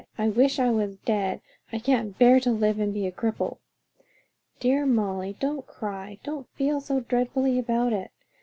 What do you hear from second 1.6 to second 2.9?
I can't bear to live